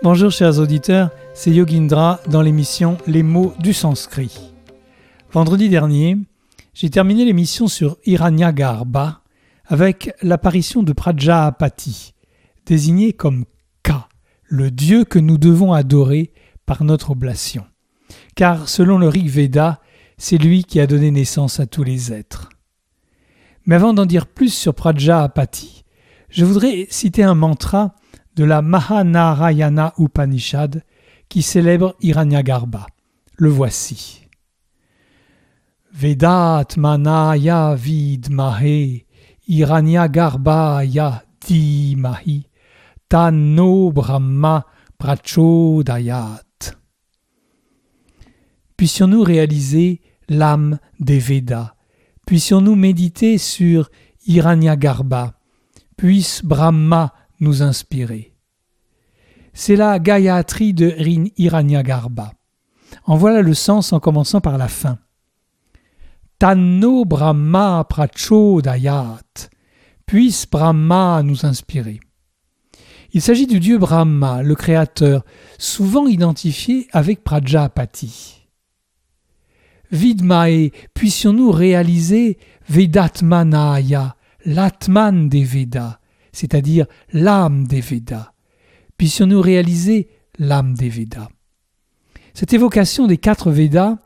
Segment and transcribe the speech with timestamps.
[0.00, 4.52] Bonjour chers auditeurs, c'est Yogindra dans l'émission Les mots du sanskrit.
[5.32, 6.16] Vendredi dernier,
[6.72, 9.22] j'ai terminé l'émission sur Hiranyagarbha
[9.66, 12.14] avec l'apparition de Prajapati,
[12.64, 13.44] désigné comme
[13.82, 14.08] Ka,
[14.44, 16.32] le dieu que nous devons adorer
[16.64, 17.64] par notre oblation.
[18.36, 19.80] Car selon le Rig Veda,
[20.16, 22.50] c'est lui qui a donné naissance à tous les êtres.
[23.66, 25.82] Mais avant d'en dire plus sur Prajapati,
[26.30, 27.96] je voudrais citer un mantra
[28.38, 30.84] de la Mahanarayana Upanishad
[31.28, 32.86] qui célèbre Hiranyagarbha.
[33.36, 34.28] Le voici.
[35.92, 39.06] Vedat manaya vidmahe
[39.48, 42.46] Hiranyagarbhaya dimahi
[43.08, 44.64] Tanno Brahma
[44.98, 46.76] prachodayat.
[48.76, 51.74] Puissions-nous réaliser l'âme des Védas,
[52.24, 53.90] puissions-nous méditer sur
[54.26, 55.34] Hiranyagarbha,
[55.96, 58.37] puisse Brahma nous inspirer.
[59.52, 60.94] C'est la Gayatri de
[61.36, 62.32] Hiranyagarbha.
[63.04, 64.98] En voilà le sens en commençant par la fin.
[66.38, 69.20] Tanno Brahma Prachodayat.
[70.06, 72.00] Puisse Brahma nous inspirer.
[73.12, 75.24] Il s'agit du dieu Brahma, le créateur,
[75.58, 78.46] souvent identifié avec Prajapati.
[79.90, 82.38] Vidmae, puissions-nous réaliser
[82.68, 85.98] Vedatmanaya, l'Atman des Védas,
[86.32, 88.32] c'est-à-dire l'âme des Védas.
[88.98, 91.28] Puissions-nous réaliser l'âme des Védas.
[92.34, 93.98] Cette évocation des quatre Védas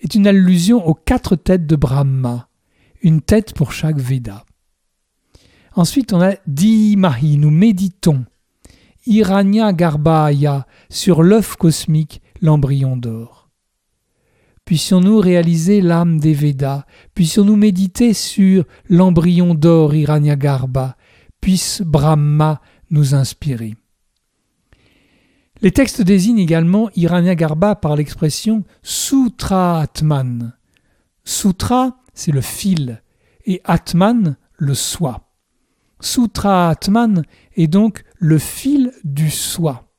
[0.00, 2.48] est une allusion aux quatre têtes de Brahma,
[3.00, 4.44] une tête pour chaque Veda.
[5.74, 8.26] Ensuite, on a Dimahi, nous méditons.
[9.06, 13.48] Iranya Garbhaya, sur l'œuf cosmique, l'embryon d'or.
[14.66, 16.84] Puissions-nous réaliser l'âme des Védas,
[17.14, 20.96] puissions-nous méditer sur l'embryon d'or Garbha,
[21.40, 23.74] puisse Brahma nous inspirer.
[25.64, 30.52] Les textes désignent également Hiranyagarbha par l'expression Sutra Atman.
[31.24, 33.02] Sutra, c'est le fil,
[33.46, 35.32] et Atman, le soi.
[36.00, 37.22] Sutra Atman
[37.56, 39.90] est donc le fil du soi,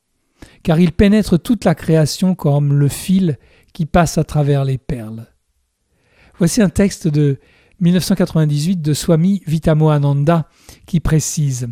[0.61, 3.39] car il pénètre toute la création comme le fil
[3.73, 5.25] qui passe à travers les perles.
[6.37, 7.39] Voici un texte de
[7.79, 10.47] 1998 de Swami Vitamoananda
[10.85, 11.69] qui précise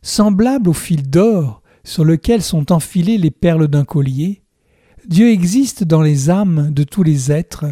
[0.00, 4.42] Semblable au fil d'or sur lequel sont enfilées les perles d'un collier,
[5.06, 7.66] Dieu existe dans les âmes de tous les êtres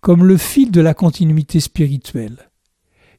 [0.00, 2.50] comme le fil de la continuité spirituelle.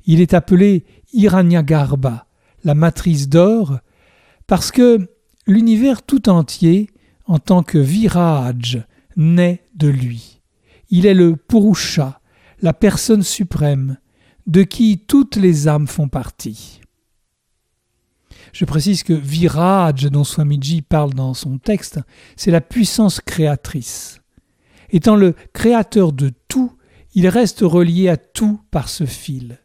[0.06, 2.28] Il est appelé Hiranyagarbha,
[2.64, 3.80] la matrice d'or,
[4.46, 5.10] parce que
[5.48, 6.90] l'univers tout entier,
[7.26, 8.86] en tant que virage,
[9.16, 10.42] naît de lui.
[10.90, 12.22] Il est le Purusha,
[12.62, 13.98] la personne suprême,
[14.46, 16.82] de qui toutes les âmes font partie.
[18.56, 22.00] Je précise que Viraj, dont Swamiji parle dans son texte,
[22.38, 24.22] c'est la puissance créatrice.
[24.92, 26.72] Étant le créateur de tout,
[27.16, 29.60] il reste relié à tout par ce fil.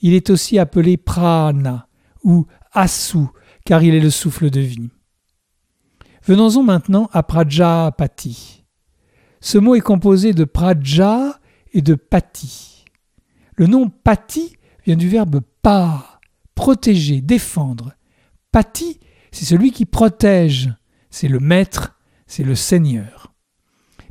[0.00, 1.88] Il est aussi appelé Prana
[2.24, 3.18] ou Asu,
[3.66, 4.88] car il est le souffle de vie.
[6.24, 8.64] Venons-en maintenant à Prajapati.
[9.42, 11.38] Ce mot est composé de Praja
[11.74, 12.86] et de pati.
[13.56, 14.56] Le nom pati
[14.86, 16.18] vient du verbe pa,
[16.54, 17.92] protéger, défendre.
[18.56, 19.00] Pati,
[19.32, 20.72] c'est celui qui protège,
[21.10, 23.34] c'est le maître, c'est le seigneur.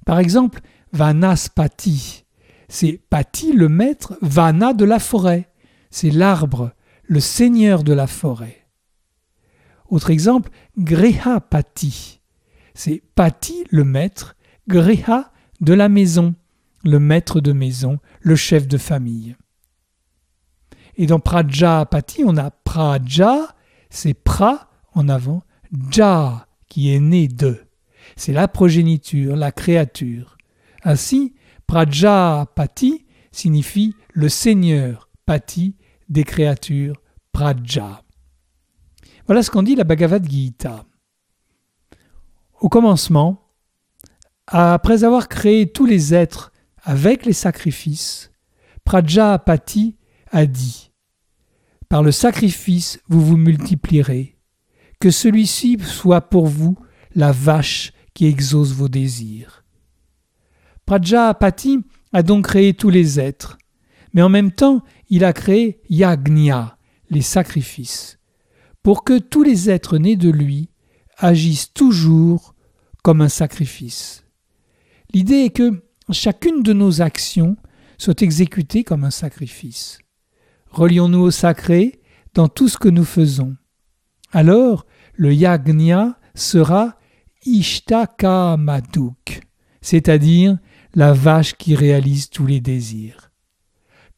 [0.06, 0.60] Par exemple,
[0.94, 2.26] Vanaspati,
[2.70, 5.50] c'est Pati le maître, Vana de la forêt,
[5.90, 6.74] c'est l'arbre,
[7.06, 8.68] le seigneur de la forêt.
[9.90, 12.22] Autre exemple, Grihapati,
[12.76, 14.36] c'est Pati le maître,
[14.68, 16.36] Griha de la maison,
[16.84, 19.36] le maître de maison, le chef de famille.
[20.98, 23.55] Et dans Prajapati, on a Praja,
[23.96, 25.44] c'est pra en avant,
[25.92, 27.66] ja qui est né de.
[28.16, 30.38] C'est la progéniture, la créature.
[30.84, 31.34] Ainsi,
[31.68, 35.76] Prajapati signifie le Seigneur, Pati
[36.10, 37.02] des créatures,
[37.32, 38.04] Praja.
[39.26, 40.86] Voilà ce qu'en dit la Bhagavad Gita.
[42.60, 43.50] Au commencement,
[44.48, 46.52] après avoir créé tous les êtres
[46.84, 48.32] avec les sacrifices,
[48.84, 49.98] Prajapati
[50.32, 50.92] a dit
[51.90, 54.38] Par le sacrifice, vous vous multiplierez,
[55.00, 56.78] que celui-ci soit pour vous
[57.14, 59.64] la vache qui exauce vos désirs.
[60.86, 61.80] Prajapati
[62.14, 63.58] a donc créé tous les êtres,
[64.14, 66.78] mais en même temps, il a créé Yagnya,
[67.10, 68.20] les sacrifices,
[68.84, 70.70] pour que tous les êtres nés de lui
[71.18, 72.56] agissent toujours
[73.04, 74.26] comme un sacrifice.
[75.14, 77.58] L'idée est que chacune de nos actions
[77.98, 80.00] soit exécutée comme un sacrifice.
[80.76, 82.02] Relions-nous au sacré
[82.34, 83.56] dans tout ce que nous faisons.
[84.34, 86.98] Alors, le yagna sera
[87.46, 89.40] Ishtakamaduk,
[89.82, 90.58] c'est-à-dire
[90.94, 93.32] la vache qui réalise tous les désirs.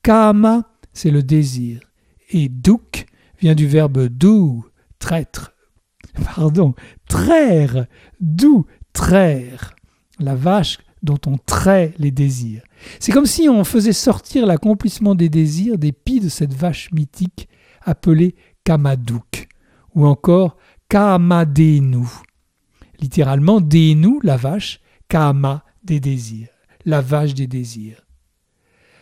[0.02, 1.82] Kama, c'est le désir,
[2.32, 3.06] et Duk
[3.40, 4.66] vient du verbe dou,
[4.98, 5.54] traître,
[6.36, 6.74] pardon,
[7.08, 7.86] traire,
[8.20, 9.76] dou, traire,
[10.18, 12.62] la vache dont on trait les désirs.
[13.00, 17.48] C'est comme si on faisait sortir l'accomplissement des désirs des pieds de cette vache mythique
[17.82, 19.48] appelée Kamaduk,
[19.96, 20.58] ou encore
[20.90, 22.06] Kamadenu.
[23.00, 26.50] Littéralement, Denu, la vache, Kama, des désirs,
[26.86, 28.04] la vache des désirs.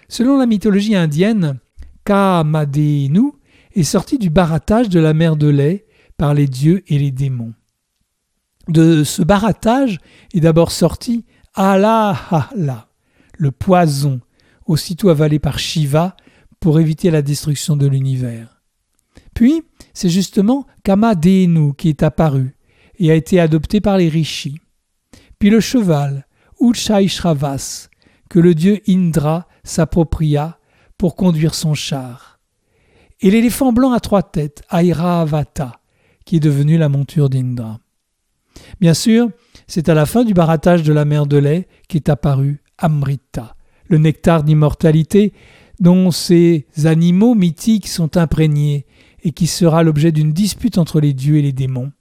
[0.07, 1.59] Selon la mythologie indienne,
[2.03, 3.31] Kamadenu
[3.73, 5.87] est sorti du baratage de la mer de lait
[6.17, 7.53] par les dieux et les démons.
[8.67, 9.99] De ce baratage
[10.33, 11.25] est d'abord sorti
[11.55, 12.87] Alahala,
[13.37, 14.19] le poison,
[14.65, 16.15] aussitôt avalé par Shiva
[16.59, 18.61] pour éviter la destruction de l'univers.
[19.33, 19.63] Puis,
[19.93, 22.55] c'est justement Kamadenu qui est apparu
[22.97, 24.59] et a été adopté par les rishis.
[25.39, 26.25] Puis le cheval,
[26.59, 27.89] Uchaishravas,
[28.29, 30.59] que le dieu Indra s'appropria
[30.97, 32.39] pour conduire son char.
[33.21, 35.79] Et l'éléphant blanc à trois têtes, Airavata,
[36.25, 37.79] qui est devenu la monture d'Indra.
[38.79, 39.29] Bien sûr,
[39.67, 43.56] c'est à la fin du baratage de la mer de lait qu'est apparu Amrita,
[43.88, 45.33] le nectar d'immortalité
[45.79, 48.85] dont ces animaux mythiques sont imprégnés
[49.23, 51.91] et qui sera l'objet d'une dispute entre les dieux et les démons,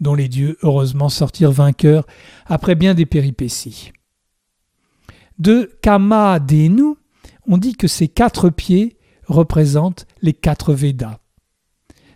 [0.00, 2.06] dont les dieux heureusement sortirent vainqueurs
[2.46, 3.92] après bien des péripéties.
[5.38, 6.96] De Kama Denu,
[7.46, 11.18] on dit que ces quatre pieds représentent les quatre Védas.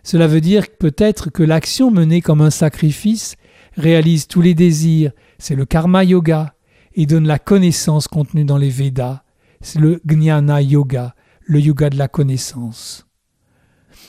[0.03, 3.35] Cela veut dire peut-être que l'action menée comme un sacrifice
[3.75, 6.55] réalise tous les désirs, c'est le karma yoga,
[6.93, 9.23] et donne la connaissance contenue dans les Védas,
[9.61, 13.05] c'est le Jnana Yoga, le yoga de la connaissance,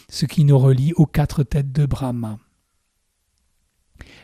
[0.09, 2.39] ce qui nous relie aux quatre têtes de Brahma.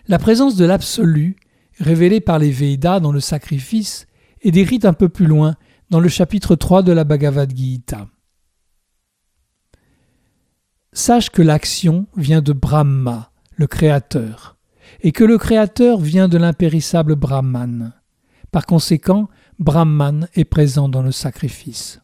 [0.06, 1.36] La présence de l'absolu,
[1.78, 4.06] révélée par les Védas dans le sacrifice,
[4.42, 5.56] est décrite un peu plus loin
[5.90, 8.08] dans le chapitre 3 de la Bhagavad Gita.
[10.92, 14.58] Sache que l'action vient de Brahma, le Créateur,
[15.00, 17.92] et que le Créateur vient de l'impérissable Brahman.
[18.50, 19.28] Par conséquent,
[19.58, 22.00] Brahman est présent dans le sacrifice.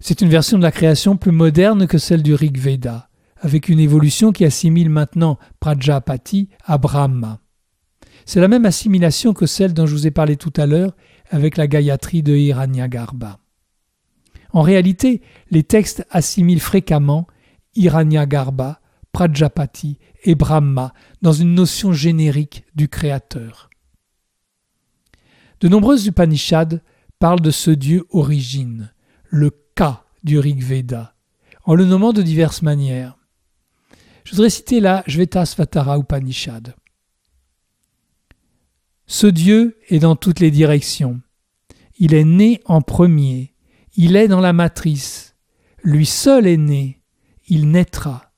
[0.00, 3.80] C'est une version de la création plus moderne que celle du Rig Veda, avec une
[3.80, 7.40] évolution qui assimile maintenant Prajapati à Brahma.
[8.24, 10.96] C'est la même assimilation que celle dont je vous ai parlé tout à l'heure
[11.30, 13.40] avec la Gayatri de Hiranyagarbha.
[14.52, 17.26] En réalité, les textes assimilent fréquemment
[17.76, 18.79] Hiranyagarbha,
[19.12, 20.92] Prajapati et Brahma
[21.22, 23.70] dans une notion générique du Créateur.
[25.60, 26.78] De nombreuses Upanishads
[27.18, 28.92] parlent de ce dieu origine,
[29.28, 31.14] le Ka du Rig Veda,
[31.64, 33.16] en le nommant de diverses manières.
[34.24, 36.74] Je voudrais citer la Shvetasvatara Upanishad.
[39.06, 41.20] Ce Dieu est dans toutes les directions.
[41.98, 43.54] Il est né en premier.
[43.96, 45.34] Il est dans la matrice.
[45.82, 47.02] Lui seul est né.
[47.48, 48.29] Il naîtra.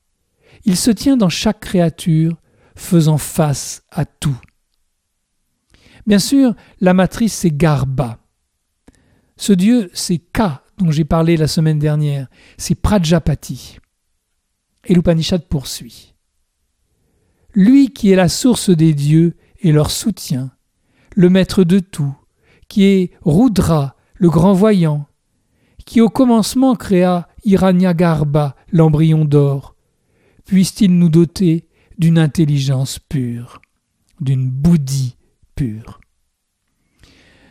[0.65, 2.37] Il se tient dans chaque créature,
[2.77, 4.41] faisant face à tout.
[6.07, 8.19] Bien sûr, la matrice, c'est Garba.
[9.37, 12.29] Ce dieu, c'est Ka, dont j'ai parlé la semaine dernière.
[12.59, 13.79] C'est Prajapati.
[14.85, 16.15] Et l'Upanishad poursuit.
[17.55, 20.53] Lui qui est la source des dieux et leur soutien,
[21.15, 22.15] le maître de tout,
[22.69, 25.07] qui est Rudra, le grand voyant,
[25.85, 29.72] qui au commencement créa Hiranyagarba, l'embryon d'or,
[30.45, 31.69] puisse-t-il nous doter
[31.99, 33.61] d'une intelligence pure,
[34.21, 35.17] d'une bouddhi
[35.55, 36.01] pure.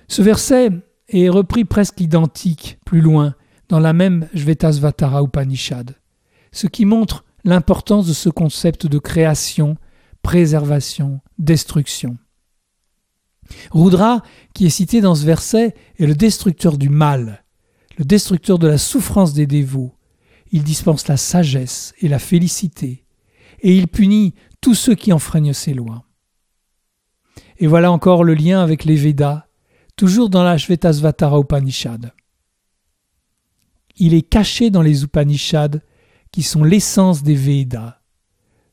[0.08, 0.72] Ce verset
[1.08, 3.36] est repris presque identique plus loin
[3.70, 5.96] dans la même Jvetasvatara Upanishad,
[6.52, 9.78] ce qui montre l'importance de ce concept de création,
[10.22, 12.18] préservation, destruction.
[13.72, 14.22] Rudra,
[14.54, 17.44] qui est cité dans ce verset, est le destructeur du mal,
[17.98, 19.96] le destructeur de la souffrance des dévots.
[20.52, 23.06] Il dispense la sagesse et la félicité,
[23.62, 26.06] et il punit tous ceux qui enfreignent ses lois.
[27.58, 29.48] Et voilà encore le lien avec les Védas,
[29.96, 32.14] toujours dans la Shvetasvatara Upanishad.
[33.98, 35.80] Il est caché dans les Upanishads
[36.32, 38.00] qui sont l'essence des Védas.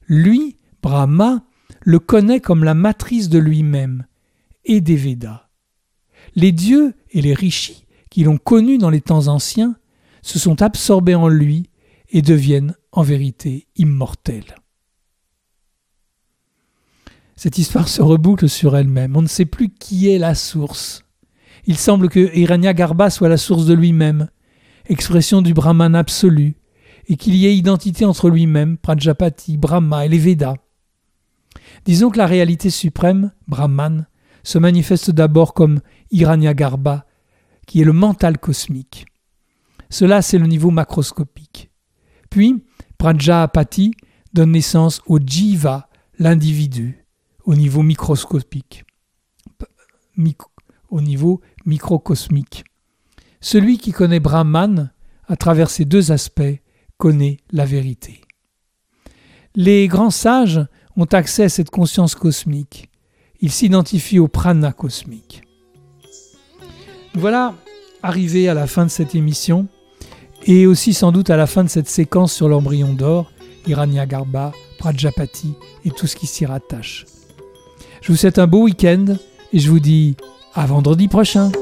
[0.06, 1.44] Lui, Brahma,
[1.82, 4.06] le connaît comme la matrice de lui-même
[4.64, 5.49] et des Védas.
[6.35, 9.76] Les dieux et les rishis qui l'ont connu dans les temps anciens
[10.23, 11.67] se sont absorbés en lui
[12.10, 14.54] et deviennent en vérité immortels.
[17.36, 19.16] Cette histoire se reboucle sur elle-même.
[19.16, 21.04] On ne sait plus qui est la source.
[21.66, 24.28] Il semble que Hiranyagarbha soit la source de lui-même,
[24.86, 26.56] expression du Brahman absolu,
[27.06, 30.56] et qu'il y ait identité entre lui-même, Prajapati, Brahma et les Védas.
[31.84, 34.06] Disons que la réalité suprême, Brahman,
[34.42, 37.06] se manifeste d'abord comme Hiranyagarbha,
[37.66, 39.06] qui est le mental cosmique.
[39.90, 41.67] Cela, c'est le niveau macroscopique.
[42.30, 42.62] Puis,
[42.99, 43.92] Prajapati
[44.32, 47.04] donne naissance au Jiva, l'individu,
[47.44, 48.85] au niveau microscopique,
[50.90, 52.64] au niveau microcosmique.
[53.40, 54.92] Celui qui connaît Brahman,
[55.26, 56.61] à travers ces deux aspects,
[56.97, 58.23] connaît la vérité.
[59.54, 60.61] Les grands sages
[60.97, 62.90] ont accès à cette conscience cosmique.
[63.40, 65.42] Ils s'identifient au prana cosmique.
[67.14, 67.54] Voilà
[68.02, 69.68] arrivé à la fin de cette émission
[70.49, 73.31] et aussi sans doute à la fin de cette séquence sur l'embryon d'or,
[73.67, 75.52] Hiranyagarbha, Prajapati
[75.85, 77.05] et tout ce qui s'y rattache.
[78.00, 79.05] Je vous souhaite un beau week-end
[79.52, 80.17] et je vous dis
[80.55, 81.52] à vendredi prochain.